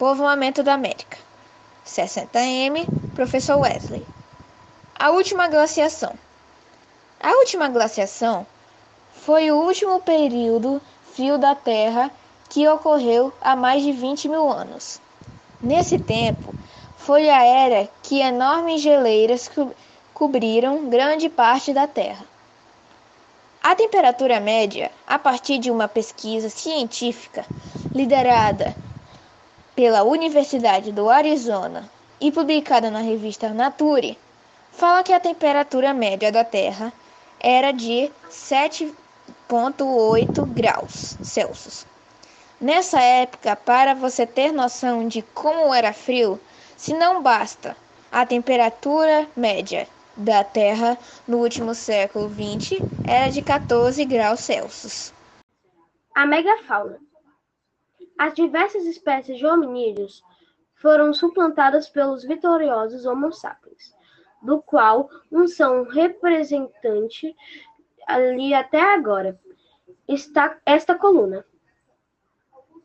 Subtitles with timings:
[0.00, 1.18] Povoamento da América.
[1.84, 4.02] 60M, Professor Wesley.
[4.98, 6.14] A última glaciação.
[7.22, 8.46] A última glaciação
[9.12, 10.80] foi o último período
[11.12, 12.10] frio da Terra
[12.48, 14.98] que ocorreu há mais de 20 mil anos.
[15.60, 16.54] Nesse tempo,
[16.96, 19.70] foi a era que enormes geleiras co
[20.14, 22.24] cobriram grande parte da Terra.
[23.62, 27.44] A temperatura média, a partir de uma pesquisa científica
[27.94, 28.74] liderada
[29.80, 31.88] pela Universidade do Arizona
[32.20, 34.18] e publicada na revista Nature,
[34.70, 36.92] fala que a temperatura média da Terra
[37.40, 41.86] era de 7,8 graus Celsius.
[42.60, 46.38] Nessa época, para você ter noção de como era frio,
[46.76, 47.74] se não basta
[48.12, 55.14] a temperatura média da Terra no último século XX era de 14 graus Celsius.
[56.14, 56.98] A megafauna.
[58.20, 60.22] As diversas espécies de hominídeos
[60.74, 63.96] foram suplantadas pelos vitoriosos Homo sapiens,
[64.42, 67.34] do qual um são representante
[68.06, 69.40] ali até agora.
[70.06, 71.46] Está esta coluna.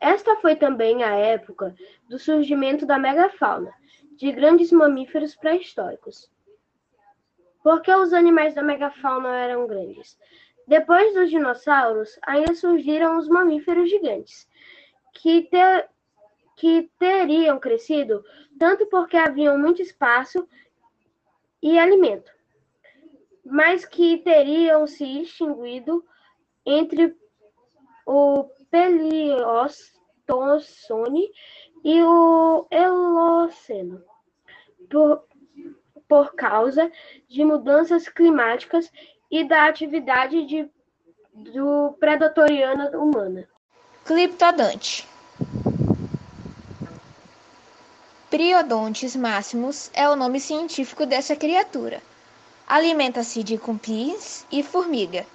[0.00, 1.76] Esta foi também a época
[2.08, 3.74] do surgimento da megafauna,
[4.16, 6.30] de grandes mamíferos pré-históricos.
[7.62, 10.18] Porque os animais da megafauna eram grandes.
[10.66, 14.48] Depois dos dinossauros, ainda surgiram os mamíferos gigantes,
[15.16, 15.88] que, te,
[16.56, 18.24] que teriam crescido
[18.58, 20.46] tanto porque haviam muito espaço
[21.62, 22.30] e alimento,
[23.44, 26.04] mas que teriam se extinguido
[26.64, 27.16] entre
[28.04, 29.80] o Pleiocene
[31.84, 34.04] e o Eoceno.
[34.90, 35.26] Por,
[36.08, 36.90] por causa
[37.28, 38.92] de mudanças climáticas
[39.30, 40.70] e da atividade de,
[41.34, 43.48] do predatoriana humana.
[44.06, 45.04] Cliptodonte
[48.30, 52.00] Priodontes maximus é o nome científico dessa criatura.
[52.68, 55.26] Alimenta-se de cupins e formiga,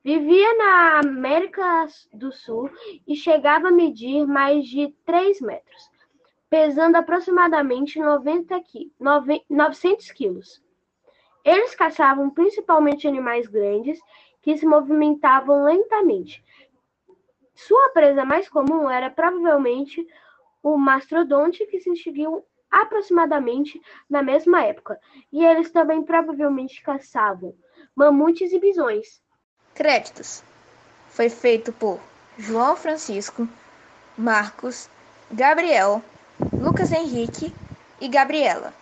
[0.04, 2.70] Vivia na América do Sul
[3.08, 5.90] e chegava a medir mais de 3 metros,
[6.54, 8.94] pesando aproximadamente 90 qui
[9.50, 10.64] 900 quilos.
[11.44, 14.00] Eles caçavam principalmente animais grandes
[14.40, 16.46] que se movimentavam lentamente.
[17.56, 20.08] Sua presa mais comum era provavelmente
[20.62, 25.00] o mastodonte, que se extinguiu aproximadamente na mesma época,
[25.32, 27.56] e eles também provavelmente caçavam
[27.96, 29.24] mamutes e bisões.
[29.74, 30.44] Créditos:
[31.10, 32.00] Foi feito por
[32.38, 33.50] João Francisco,
[34.16, 34.88] Marcos,
[35.32, 36.04] Gabriel,
[36.64, 37.54] Lucas Henrique
[38.00, 38.74] e Gabriela.